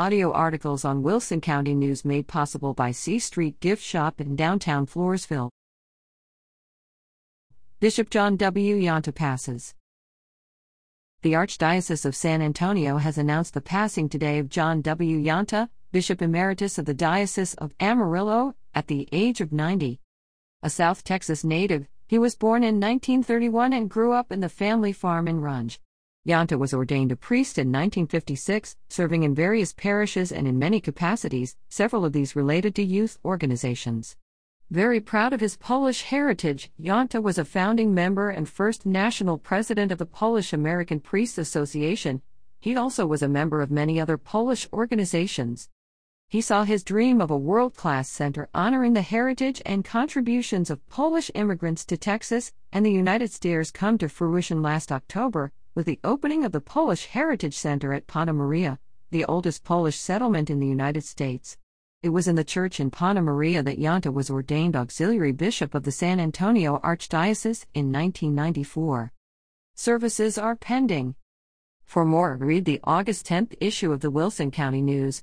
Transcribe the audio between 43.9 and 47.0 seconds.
other Polish organizations. He saw his